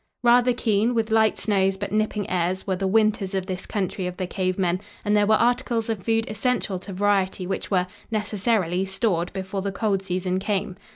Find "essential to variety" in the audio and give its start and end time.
6.27-7.45